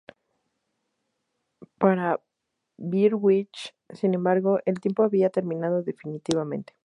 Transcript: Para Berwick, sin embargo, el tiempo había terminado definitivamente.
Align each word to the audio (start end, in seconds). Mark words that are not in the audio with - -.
Para 1.77 2.19
Berwick, 2.77 3.55
sin 3.93 4.15
embargo, 4.15 4.57
el 4.65 4.79
tiempo 4.79 5.03
había 5.03 5.29
terminado 5.29 5.83
definitivamente. 5.83 6.73